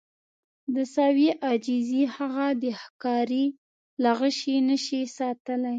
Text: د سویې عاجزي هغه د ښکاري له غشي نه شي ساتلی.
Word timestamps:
د 0.75 0.77
سویې 0.95 1.29
عاجزي 1.45 2.03
هغه 2.15 2.47
د 2.63 2.65
ښکاري 2.81 3.45
له 4.01 4.11
غشي 4.19 4.57
نه 4.69 4.77
شي 4.85 5.01
ساتلی. 5.17 5.69